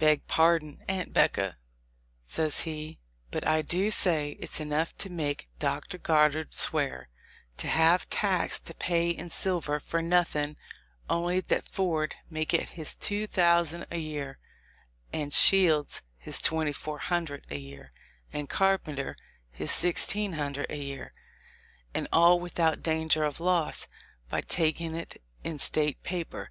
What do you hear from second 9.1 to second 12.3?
in silver, for nothing only that Ford